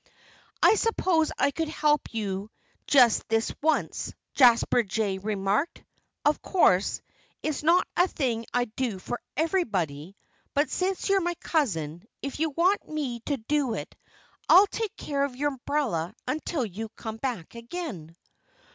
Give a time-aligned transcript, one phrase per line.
[0.63, 2.49] "I suppose I could help you
[2.87, 5.83] just this once," Jasper Jay remarked.
[6.25, 7.03] "Of course,
[7.43, 10.17] it's not a thing I'd do for everybody.
[10.55, 13.95] But since you're my cousin, if you want me to do it
[14.49, 18.15] I'll take care of your umbrella until you come back again."